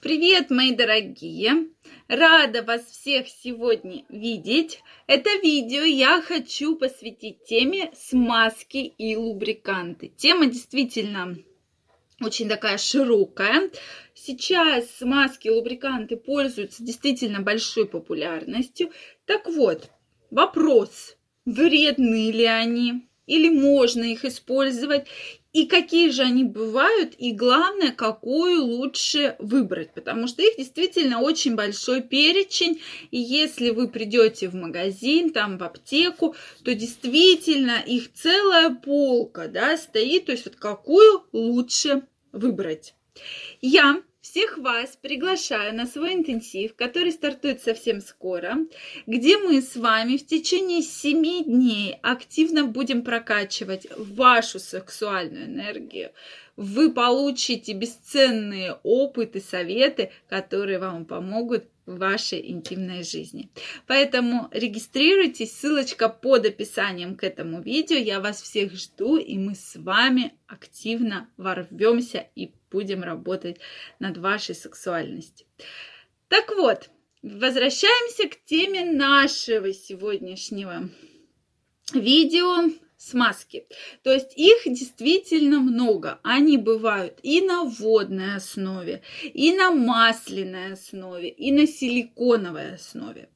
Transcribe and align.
Привет, 0.00 0.50
мои 0.50 0.74
дорогие! 0.74 1.68
Рада 2.06 2.62
вас 2.62 2.84
всех 2.86 3.26
сегодня 3.28 4.04
видеть. 4.08 4.80
Это 5.06 5.30
видео 5.42 5.82
я 5.82 6.22
хочу 6.22 6.76
посвятить 6.76 7.44
теме 7.44 7.90
смазки 7.96 8.78
и 8.78 9.16
лубриканты. 9.16 10.12
Тема 10.16 10.46
действительно 10.46 11.36
очень 12.20 12.48
такая 12.48 12.78
широкая. 12.78 13.70
Сейчас 14.14 14.90
смазки 14.98 15.48
и 15.48 15.50
лубриканты 15.50 16.16
пользуются 16.16 16.82
действительно 16.82 17.40
большой 17.40 17.86
популярностью. 17.86 18.92
Так 19.26 19.48
вот, 19.48 19.90
вопрос, 20.30 21.16
вредны 21.44 22.30
ли 22.30 22.44
они? 22.44 23.08
Или 23.26 23.50
можно 23.50 24.04
их 24.04 24.24
использовать? 24.24 25.06
И 25.58 25.66
какие 25.66 26.10
же 26.10 26.22
они 26.22 26.44
бывают, 26.44 27.14
и 27.18 27.32
главное, 27.32 27.90
какую 27.90 28.62
лучше 28.62 29.34
выбрать, 29.40 29.92
потому 29.92 30.28
что 30.28 30.40
их 30.40 30.56
действительно 30.56 31.20
очень 31.20 31.56
большой 31.56 32.00
перечень, 32.00 32.80
и 33.10 33.18
если 33.18 33.70
вы 33.70 33.88
придете 33.88 34.48
в 34.48 34.54
магазин, 34.54 35.30
там 35.30 35.58
в 35.58 35.64
аптеку, 35.64 36.36
то 36.62 36.72
действительно 36.76 37.82
их 37.84 38.12
целая 38.12 38.70
полка, 38.70 39.48
да, 39.48 39.76
стоит, 39.76 40.26
то 40.26 40.32
есть 40.32 40.44
вот 40.44 40.54
какую 40.54 41.24
лучше 41.32 42.02
выбрать. 42.30 42.94
Я 43.60 44.00
всех 44.28 44.58
вас 44.58 44.98
приглашаю 45.00 45.74
на 45.74 45.86
свой 45.86 46.12
интенсив, 46.12 46.74
который 46.76 47.12
стартует 47.12 47.62
совсем 47.62 48.02
скоро, 48.02 48.58
где 49.06 49.38
мы 49.38 49.62
с 49.62 49.74
вами 49.74 50.18
в 50.18 50.26
течение 50.26 50.82
7 50.82 51.44
дней 51.44 51.96
активно 52.02 52.64
будем 52.64 53.02
прокачивать 53.02 53.86
вашу 53.96 54.58
сексуальную 54.58 55.46
энергию. 55.46 56.10
Вы 56.58 56.92
получите 56.92 57.72
бесценные 57.72 58.80
опыты, 58.82 59.40
советы, 59.40 60.10
которые 60.28 60.80
вам 60.80 61.04
помогут 61.04 61.66
в 61.86 61.98
вашей 61.98 62.50
интимной 62.50 63.04
жизни. 63.04 63.48
Поэтому 63.86 64.48
регистрируйтесь, 64.50 65.56
ссылочка 65.56 66.08
под 66.08 66.46
описанием 66.46 67.14
к 67.14 67.22
этому 67.22 67.62
видео. 67.62 67.96
Я 67.96 68.18
вас 68.18 68.42
всех 68.42 68.72
жду, 68.72 69.18
и 69.18 69.38
мы 69.38 69.54
с 69.54 69.76
вами 69.76 70.34
активно 70.48 71.28
ворвемся 71.36 72.26
и 72.34 72.50
будем 72.72 73.04
работать 73.04 73.60
над 74.00 74.18
вашей 74.18 74.56
сексуальностью. 74.56 75.46
Так 76.26 76.50
вот, 76.56 76.90
возвращаемся 77.22 78.28
к 78.28 78.44
теме 78.44 78.84
нашего 78.84 79.72
сегодняшнего 79.72 80.90
видео 81.94 82.64
смазки. 82.98 83.66
То 84.02 84.12
есть 84.12 84.32
их 84.36 84.62
действительно 84.66 85.60
много. 85.60 86.18
Они 86.24 86.58
бывают 86.58 87.18
и 87.22 87.40
на 87.40 87.62
водной 87.62 88.34
основе, 88.34 89.02
и 89.22 89.52
на 89.52 89.70
масляной 89.70 90.72
основе, 90.72 91.28
и 91.28 91.52
на 91.52 91.66
силиконовой 91.66 92.74
основе. 92.74 93.28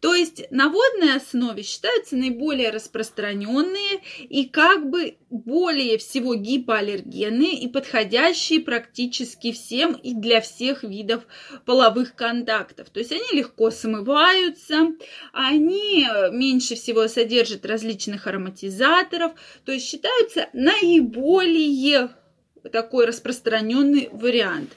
То 0.00 0.14
есть 0.14 0.50
на 0.50 0.70
водной 0.70 1.16
основе 1.16 1.62
считаются 1.62 2.16
наиболее 2.16 2.70
распространенные 2.70 4.00
и 4.20 4.46
как 4.46 4.88
бы 4.88 5.18
более 5.28 5.98
всего 5.98 6.34
гипоаллергенные 6.34 7.52
и 7.52 7.68
подходящие 7.68 8.60
практически 8.60 9.52
всем 9.52 9.92
и 9.92 10.14
для 10.14 10.40
всех 10.40 10.82
видов 10.82 11.24
половых 11.66 12.14
контактов. 12.14 12.88
То 12.88 13.00
есть 13.00 13.12
они 13.12 13.26
легко 13.32 13.70
смываются, 13.70 14.88
они 15.32 16.06
меньше 16.32 16.74
всего 16.74 17.06
содержат 17.06 17.66
различных 17.66 18.26
ароматизаторов, 18.26 19.09
инициаторов, 19.10 19.32
то 19.64 19.72
есть 19.72 19.86
считаются 19.86 20.48
наиболее 20.52 22.10
такой 22.72 23.06
распространенный 23.06 24.08
вариант. 24.12 24.70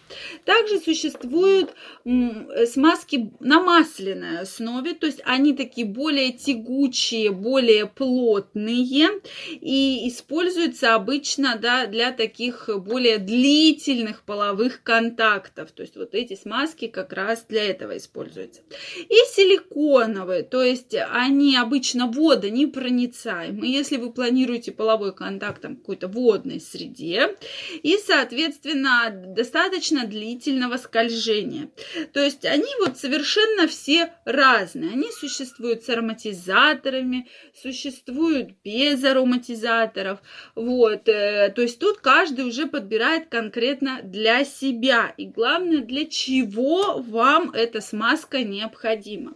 Также 0.45 0.79
существуют 0.79 1.73
смазки 2.03 3.31
на 3.39 3.61
масляной 3.61 4.39
основе, 4.39 4.93
то 4.93 5.05
есть 5.07 5.21
они 5.25 5.53
такие 5.53 5.85
более 5.87 6.31
тягучие, 6.31 7.31
более 7.31 7.85
плотные 7.87 9.09
и 9.51 10.07
используются 10.07 10.95
обычно 10.95 11.57
да, 11.61 11.88
для 11.88 12.11
таких 12.11 12.69
более 12.77 13.17
длительных 13.17 14.23
половых 14.23 14.83
контактов. 14.83 15.72
То 15.72 15.83
есть 15.83 15.95
вот 15.95 16.13
эти 16.16 16.35
смазки 16.35 16.88
как 16.88 17.13
раз 17.13 17.45
для 17.47 17.63
этого 17.63 17.97
используются. 17.97 18.61
И 18.97 19.16
силиконовые, 19.33 20.43
то 20.43 20.61
есть 20.61 20.95
они 21.11 21.55
обычно 21.57 22.07
водонепроницаемые. 22.07 23.72
Если 23.72 23.97
вы 23.97 24.11
планируете 24.11 24.72
половой 24.72 25.13
контакт 25.13 25.63
в 25.63 25.75
какой-то 25.77 26.07
водной 26.07 26.59
среде, 26.59 27.35
и, 27.81 27.97
соответственно, 27.97 29.11
достаточно 29.11 30.06
длительного 30.06 30.78
скольжения. 30.78 31.69
То 32.13 32.19
есть 32.19 32.45
они 32.45 32.67
вот 32.79 32.97
совершенно 32.97 33.67
все 33.67 34.13
разные. 34.25 34.91
Они 34.91 35.11
существуют 35.11 35.84
с 35.84 35.89
ароматизаторами, 35.89 37.28
существуют 37.59 38.51
без 38.63 39.03
ароматизаторов. 39.03 40.19
Вот. 40.56 41.07
Э, 41.07 41.51
то 41.56 41.61
есть 41.61 41.79
тут 41.79 42.00
каждый 42.00 42.45
уже 42.45 42.67
подбирает 42.67 43.28
конкретно 43.29 44.01
для 44.03 44.44
себя. 44.45 45.13
И 45.17 45.25
главное, 45.25 45.81
для 45.81 46.05
чего 46.05 47.00
вам 47.00 47.51
эта 47.51 47.81
смазка 47.81 48.44
необходима. 48.44 49.35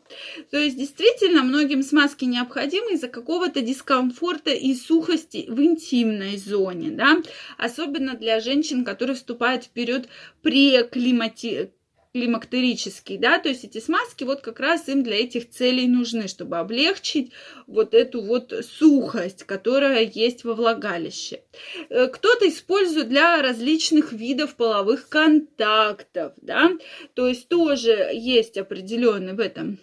То 0.51 0.57
есть 0.57 0.77
действительно 0.77 1.43
многим 1.43 1.83
смазки 1.83 2.25
необходимы 2.25 2.93
из-за 2.93 3.07
какого-то 3.07 3.61
дискомфорта 3.61 4.51
и 4.51 4.73
сухости 4.75 5.45
в 5.47 5.61
интимной 5.61 6.37
зоне. 6.37 6.91
Да? 6.91 7.17
Особенно 7.57 8.15
для 8.15 8.26
женщин, 8.39 8.83
которые 8.83 9.15
вступают 9.15 9.63
в 9.63 9.69
период 9.69 10.07
преклимати 10.41 11.71
климактерический, 12.13 13.17
да, 13.17 13.37
то 13.37 13.49
есть 13.49 13.63
эти 13.63 13.79
смазки 13.79 14.23
вот 14.23 14.41
как 14.41 14.59
раз 14.59 14.87
им 14.89 15.03
для 15.03 15.17
этих 15.17 15.49
целей 15.51 15.87
нужны, 15.87 16.27
чтобы 16.27 16.57
облегчить 16.57 17.31
вот 17.67 17.93
эту 17.93 18.21
вот 18.21 18.53
сухость, 18.65 19.43
которая 19.43 20.03
есть 20.03 20.43
во 20.43 20.55
влагалище. 20.55 21.41
Э, 21.89 22.07
кто-то 22.07 22.47
использует 22.47 23.09
для 23.09 23.41
различных 23.41 24.13
видов 24.13 24.55
половых 24.55 25.09
контактов, 25.09 26.33
да, 26.41 26.71
то 27.13 27.27
есть 27.27 27.49
тоже 27.49 28.09
есть 28.13 28.57
определенный 28.57 29.33
в 29.33 29.39
этом 29.39 29.77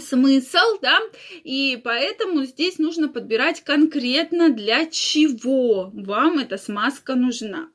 смысл, 0.00 0.78
да, 0.82 0.98
и 1.44 1.80
поэтому 1.82 2.44
здесь 2.44 2.78
нужно 2.78 3.08
подбирать 3.08 3.62
конкретно 3.62 4.50
для 4.50 4.86
чего 4.86 5.90
вам 5.92 6.38
эта 6.38 6.56
смазка 6.56 7.14
нужна. 7.14 7.68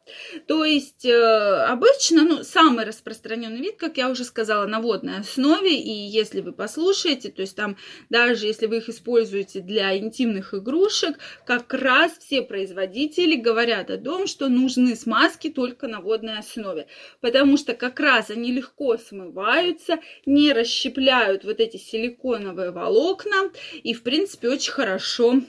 То 0.48 0.66
есть 0.66 1.06
э, 1.06 1.14
обычно, 1.14 2.24
ну, 2.24 2.44
самый 2.44 2.86
распространенный 2.86 3.62
вид, 3.62 3.78
как 3.78 3.98
я 3.98 4.10
уже 4.10 4.24
сказала, 4.24 4.66
на 4.66 4.82
водной 4.82 5.20
основе, 5.20 5.74
и 5.80 5.92
если 5.92 6.42
вы 6.42 6.52
послушаете, 6.52 7.30
то 7.30 7.42
есть 7.42 7.56
там 7.56 7.78
даже 8.10 8.48
если 8.48 8.66
вы 8.66 8.78
их 8.78 8.90
используете 8.90 9.62
для 9.62 9.98
интимных 9.98 10.54
игрушек, 10.54 11.18
как 11.46 11.74
раз 11.74 12.18
все 12.20 12.42
производители 12.42 13.36
говорят 13.36 13.90
о 13.90 13.98
том, 13.98 14.28
что 14.28 14.50
нужны 14.50 14.96
смазки 14.96 15.50
только 15.50 15.88
на 15.88 16.02
водной 16.02 16.40
основе, 16.40 16.88
потому 17.22 17.58
что 17.58 17.74
как 17.74 18.00
раз 18.00 18.30
они 18.30 18.52
легко 18.52 18.98
смываются, 18.98 20.00
не 20.26 20.52
расщепляют 20.52 21.46
вот 21.46 21.60
эти 21.60 21.78
силиконовые 21.78 22.09
силиконовые 22.10 22.72
волокна. 22.72 23.52
И, 23.84 23.94
в 23.94 24.04
принципе, 24.04 24.50
очень 24.50 24.72
хорошо 24.72 25.42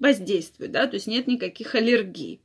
воздействует, 0.00 0.72
да, 0.72 0.86
то 0.86 0.94
есть 0.94 1.06
нет 1.06 1.26
никаких 1.26 1.74
аллергий. 1.74 2.40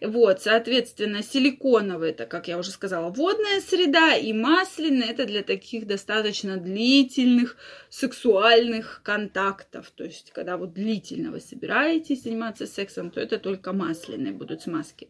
Вот, 0.00 0.40
соответственно, 0.40 1.22
силиконовые, 1.22 2.12
это, 2.12 2.24
как 2.24 2.46
я 2.46 2.56
уже 2.56 2.70
сказала, 2.70 3.10
водная 3.10 3.60
среда, 3.60 4.14
и 4.14 4.32
масляные, 4.32 5.10
это 5.10 5.26
для 5.26 5.42
таких 5.42 5.86
достаточно 5.86 6.56
длительных 6.56 7.56
сексуальных 7.90 9.02
контактов, 9.02 9.90
то 9.94 10.04
есть 10.04 10.30
когда 10.30 10.56
вот 10.56 10.72
длительно 10.72 11.32
вы 11.32 11.40
собираетесь 11.40 12.22
заниматься 12.22 12.66
сексом, 12.66 13.10
то 13.10 13.20
это 13.20 13.38
только 13.38 13.72
масляные 13.72 14.32
будут 14.32 14.62
смазки. 14.62 15.08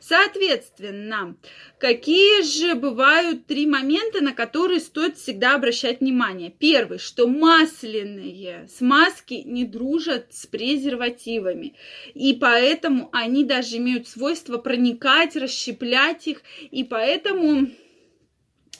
Соответственно, 0.00 1.36
какие 1.78 2.42
же 2.42 2.74
бывают 2.74 3.46
три 3.46 3.66
момента, 3.66 4.22
на 4.22 4.32
которые 4.32 4.80
стоит 4.80 5.18
всегда 5.18 5.54
обращать 5.54 6.00
внимание? 6.00 6.50
Первый, 6.50 6.98
что 6.98 7.26
масляные 7.26 8.66
смазки 8.74 9.34
не 9.44 9.66
дружат 9.66 10.28
с 10.30 10.46
презервативом 10.46 11.41
красивыми. 11.42 11.74
И 12.14 12.34
поэтому 12.34 13.08
они 13.12 13.44
даже 13.44 13.76
имеют 13.76 14.08
свойство 14.08 14.58
проникать, 14.58 15.36
расщеплять 15.36 16.26
их. 16.26 16.42
И 16.70 16.84
поэтому 16.84 17.68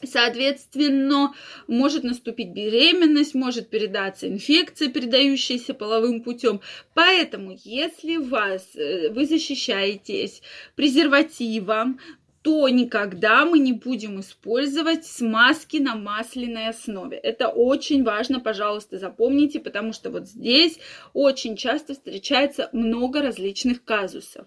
Соответственно, 0.05 1.32
может 1.69 2.03
наступить 2.03 2.49
беременность, 2.49 3.37
может 3.37 3.70
передаться 3.70 4.26
инфекция, 4.26 4.88
передающаяся 4.88 5.75
половым 5.75 6.23
путем. 6.23 6.61
Поэтому, 6.93 7.56
если 7.62 8.17
вас, 8.17 8.75
э, 8.75 9.11
вы 9.11 9.26
защищаетесь 9.26 10.43
презервативом, 10.75 12.00
то 12.43 12.69
никогда 12.69 13.44
мы 13.44 13.61
не 13.61 13.73
будем 13.73 14.21
использовать 14.21 15.06
смазки 15.06 15.77
на 15.77 15.94
масляной 15.94 16.69
основе. 16.69 17.17
Это 17.17 17.49
очень 17.49 18.03
важно, 18.03 18.41
пожалуйста, 18.41 18.99
запомните, 18.99 19.61
потому 19.61 19.93
что 19.93 20.11
вот 20.11 20.27
здесь 20.27 20.79
очень 21.12 21.56
часто 21.56 21.94
встречается 21.94 22.69
много 22.73 23.23
различных 23.23 23.85
казусов. 23.85 24.47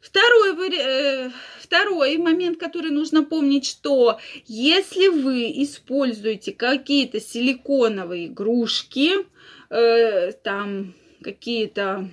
Второй, 0.00 0.70
э, 0.72 1.30
второй 1.58 2.16
момент, 2.16 2.58
который 2.58 2.90
нужно 2.90 3.22
помнить, 3.22 3.66
что 3.66 4.18
если 4.46 5.08
вы 5.08 5.52
используете 5.62 6.52
какие-то 6.52 7.20
силиконовые 7.20 8.28
игрушки, 8.28 9.10
э, 9.68 10.32
там 10.42 10.94
какие-то 11.22 12.08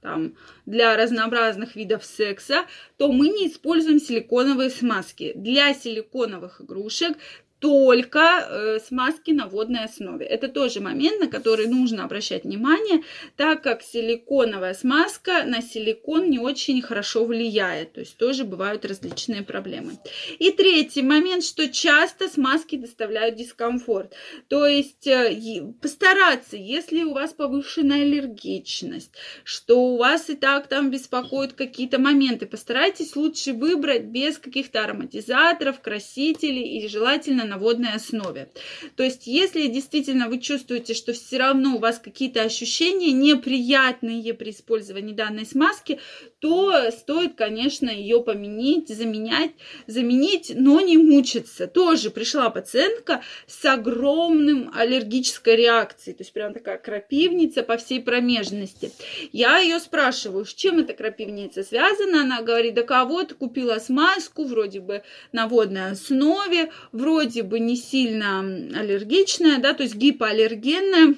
там, 0.00 0.34
для 0.66 0.96
разнообразных 0.96 1.76
видов 1.76 2.04
секса, 2.04 2.66
то 2.96 3.12
мы 3.12 3.28
не 3.28 3.48
используем 3.48 4.00
силиконовые 4.00 4.70
смазки. 4.70 5.32
Для 5.34 5.74
силиконовых 5.74 6.60
игрушек 6.60 7.16
только 7.60 8.18
э, 8.18 8.78
смазки 8.80 9.32
на 9.32 9.46
водной 9.46 9.84
основе. 9.84 10.24
Это 10.24 10.48
тоже 10.48 10.80
момент, 10.80 11.20
на 11.20 11.28
который 11.28 11.66
нужно 11.66 12.04
обращать 12.04 12.44
внимание, 12.44 13.02
так 13.36 13.62
как 13.62 13.82
силиконовая 13.82 14.72
смазка 14.72 15.44
на 15.44 15.60
силикон 15.60 16.30
не 16.30 16.38
очень 16.38 16.80
хорошо 16.80 17.26
влияет. 17.26 17.92
То 17.92 18.00
есть 18.00 18.16
тоже 18.16 18.44
бывают 18.44 18.86
различные 18.86 19.42
проблемы. 19.42 19.98
И 20.38 20.50
третий 20.52 21.02
момент, 21.02 21.44
что 21.44 21.68
часто 21.68 22.28
смазки 22.28 22.76
доставляют 22.76 23.36
дискомфорт. 23.36 24.14
То 24.48 24.66
есть 24.66 25.06
э, 25.06 25.72
постараться, 25.82 26.56
если 26.56 27.02
у 27.04 27.12
вас 27.12 27.34
повышенная 27.34 28.02
аллергичность, 28.02 29.12
что 29.44 29.80
у 29.80 29.98
вас 29.98 30.30
и 30.30 30.34
так 30.34 30.66
там 30.66 30.90
беспокоят 30.90 31.52
какие-то 31.52 31.98
моменты, 31.98 32.46
постарайтесь 32.46 33.14
лучше 33.16 33.52
выбрать 33.52 34.04
без 34.04 34.38
каких-то 34.38 34.82
ароматизаторов, 34.82 35.82
красителей 35.82 36.78
и 36.78 36.88
желательно 36.88 37.49
на 37.50 37.58
водной 37.58 37.92
основе. 37.92 38.48
То 38.96 39.02
есть, 39.02 39.26
если 39.26 39.66
действительно 39.66 40.28
вы 40.28 40.38
чувствуете, 40.38 40.94
что 40.94 41.12
все 41.12 41.38
равно 41.38 41.76
у 41.76 41.78
вас 41.78 41.98
какие-то 41.98 42.42
ощущения 42.42 43.12
неприятные 43.12 44.32
при 44.34 44.50
использовании 44.50 45.12
данной 45.12 45.44
смазки, 45.44 45.98
то 46.40 46.90
стоит, 46.90 47.34
конечно, 47.34 47.90
ее 47.90 48.22
поменять, 48.22 48.88
заменять, 48.88 49.50
заменить, 49.86 50.52
но 50.54 50.80
не 50.80 50.96
мучиться. 50.96 51.66
Тоже 51.66 52.10
пришла 52.10 52.48
пациентка 52.48 53.22
с 53.46 53.62
огромным 53.66 54.72
аллергической 54.74 55.56
реакцией, 55.56 56.16
то 56.16 56.22
есть 56.22 56.32
прям 56.32 56.54
такая 56.54 56.78
крапивница 56.78 57.62
по 57.62 57.76
всей 57.76 58.00
промежности. 58.00 58.90
Я 59.32 59.58
ее 59.58 59.78
спрашиваю, 59.80 60.46
с 60.46 60.54
чем 60.54 60.78
эта 60.78 60.94
крапивница 60.94 61.62
связана? 61.62 62.22
Она 62.22 62.40
говорит, 62.40 62.74
да 62.74 62.82
кого-то 62.82 63.34
купила 63.34 63.78
смазку, 63.78 64.44
вроде 64.44 64.80
бы 64.80 65.02
на 65.32 65.46
водной 65.46 65.90
основе, 65.90 66.72
вроде 66.92 67.42
бы 67.42 67.60
не 67.60 67.76
сильно 67.76 68.40
аллергичная, 68.40 69.58
да, 69.58 69.74
то 69.74 69.82
есть 69.82 69.94
гипоаллергенная, 69.94 71.16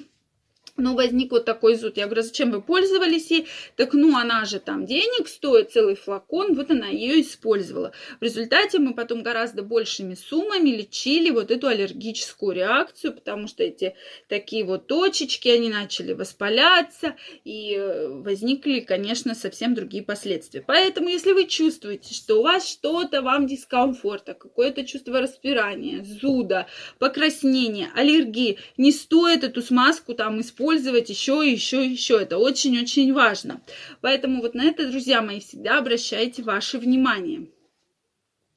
но 0.75 0.95
возник 0.95 1.31
вот 1.31 1.45
такой 1.45 1.75
зуд. 1.75 1.97
Я 1.97 2.05
говорю, 2.05 2.23
зачем 2.23 2.51
вы 2.51 2.61
пользовались 2.61 3.29
ей? 3.29 3.47
Так, 3.75 3.93
ну, 3.93 4.17
она 4.17 4.45
же 4.45 4.59
там 4.59 4.85
денег 4.85 5.27
стоит, 5.27 5.71
целый 5.71 5.95
флакон, 5.95 6.55
вот 6.55 6.71
она 6.71 6.87
ее 6.87 7.21
использовала. 7.21 7.91
В 8.19 8.23
результате 8.23 8.79
мы 8.79 8.95
потом 8.95 9.21
гораздо 9.21 9.61
большими 9.61 10.15
суммами 10.15 10.69
лечили 10.69 11.29
вот 11.29 11.51
эту 11.51 11.67
аллергическую 11.67 12.55
реакцию, 12.55 13.13
потому 13.13 13.47
что 13.47 13.63
эти 13.63 13.95
такие 14.27 14.63
вот 14.63 14.87
точечки, 14.87 15.47
они 15.47 15.69
начали 15.69 16.13
воспаляться, 16.13 17.15
и 17.43 17.75
э, 17.75 18.07
возникли, 18.09 18.79
конечно, 18.79 19.35
совсем 19.35 19.75
другие 19.75 20.03
последствия. 20.03 20.63
Поэтому, 20.65 21.07
если 21.07 21.33
вы 21.33 21.45
чувствуете, 21.45 22.15
что 22.15 22.39
у 22.39 22.43
вас 22.43 22.67
что-то 22.67 23.21
вам 23.21 23.45
дискомфорта, 23.45 24.33
какое-то 24.33 24.85
чувство 24.85 25.21
распирания, 25.21 26.03
зуда, 26.03 26.65
покраснения, 26.97 27.89
аллергии, 27.95 28.57
не 28.77 28.91
стоит 28.91 29.43
эту 29.43 29.61
смазку 29.61 30.15
там 30.15 30.41
использовать 30.41 30.62
использовать 30.63 31.09
еще, 31.09 31.43
еще, 31.45 31.85
еще. 31.85 32.21
Это 32.21 32.37
очень-очень 32.37 33.13
важно. 33.13 33.61
Поэтому 34.01 34.41
вот 34.41 34.53
на 34.55 34.63
это, 34.63 34.89
друзья 34.89 35.21
мои, 35.21 35.41
всегда 35.41 35.79
обращайте 35.79 36.41
ваше 36.41 36.77
внимание. 36.77 37.47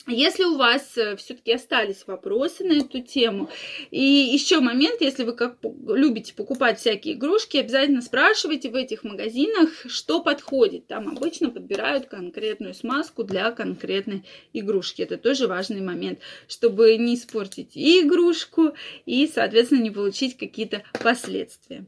Если 0.08 0.44
у 0.44 0.56
вас 0.56 0.96
э, 0.96 1.16
все-таки 1.16 1.52
остались 1.52 2.06
вопросы 2.06 2.62
на 2.64 2.74
эту 2.74 3.00
тему, 3.00 3.50
и 3.90 4.00
еще 4.00 4.60
момент, 4.60 5.00
если 5.00 5.24
вы 5.24 5.32
как 5.32 5.58
любите 5.88 6.32
покупать 6.32 6.78
всякие 6.78 7.14
игрушки, 7.14 7.56
обязательно 7.56 8.00
спрашивайте 8.02 8.70
в 8.70 8.76
этих 8.76 9.02
магазинах, 9.02 9.70
что 9.86 10.22
подходит. 10.22 10.86
Там 10.86 11.08
обычно 11.08 11.50
подбирают 11.50 12.06
конкретную 12.06 12.72
смазку 12.72 13.24
для 13.24 13.50
конкретной 13.50 14.24
игрушки. 14.52 15.02
Это 15.02 15.18
тоже 15.18 15.48
важный 15.48 15.80
момент, 15.80 16.20
чтобы 16.46 16.96
не 16.96 17.16
испортить 17.16 17.76
и 17.76 18.02
игрушку, 18.02 18.74
и, 19.06 19.26
соответственно, 19.26 19.82
не 19.82 19.90
получить 19.90 20.36
какие-то 20.36 20.84
последствия. 21.02 21.84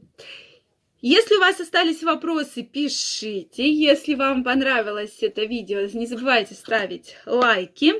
Если 1.01 1.35
у 1.35 1.39
вас 1.39 1.57
остались 1.61 2.03
вопросы, 2.03 2.61
пишите. 2.61 3.71
Если 3.71 4.15
вам 4.15 4.43
понравилось 4.43 5.19
это 5.21 5.45
видео, 5.45 5.87
не 5.93 6.05
забывайте 6.05 6.55
ставить 6.55 7.15
лайки. 7.25 7.93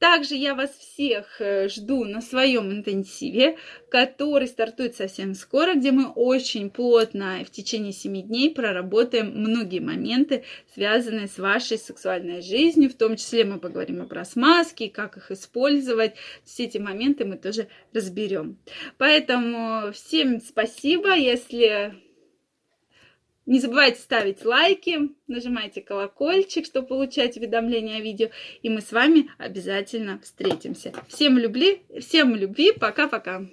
Также 0.00 0.34
я 0.34 0.56
вас 0.56 0.70
всех 0.70 1.40
э, 1.40 1.68
жду 1.68 2.04
на 2.04 2.20
своем 2.20 2.72
интенсиве, 2.72 3.56
который 3.88 4.48
стартует 4.48 4.96
совсем 4.96 5.34
скоро, 5.34 5.74
где 5.74 5.92
мы 5.92 6.08
очень 6.08 6.70
плотно 6.70 7.44
в 7.46 7.52
течение 7.52 7.92
7 7.92 8.22
дней 8.22 8.50
проработаем 8.52 9.28
многие 9.28 9.78
моменты, 9.78 10.42
связанные 10.74 11.28
с 11.28 11.38
вашей 11.38 11.78
сексуальной 11.78 12.42
жизнью. 12.42 12.90
В 12.90 12.94
том 12.94 13.14
числе 13.14 13.44
мы 13.44 13.60
поговорим 13.60 14.08
про 14.08 14.24
смазки, 14.24 14.88
как 14.88 15.16
их 15.16 15.30
использовать. 15.30 16.14
Все 16.44 16.64
эти 16.64 16.78
моменты 16.78 17.24
мы 17.24 17.36
тоже 17.36 17.68
разберем. 17.92 18.58
Поэтому 18.98 19.92
всем 19.92 20.40
спасибо. 20.40 21.14
Если 21.14 22.09
не 23.50 23.58
забывайте 23.58 24.00
ставить 24.00 24.44
лайки, 24.44 25.10
нажимайте 25.26 25.80
колокольчик, 25.80 26.64
чтобы 26.64 26.86
получать 26.86 27.36
уведомления 27.36 27.96
о 27.96 28.00
видео. 28.00 28.28
И 28.62 28.70
мы 28.70 28.80
с 28.80 28.92
вами 28.92 29.28
обязательно 29.38 30.20
встретимся. 30.20 30.92
Всем 31.08 31.36
любви, 31.36 31.82
всем 31.98 32.36
любви, 32.36 32.70
пока-пока. 32.70 33.46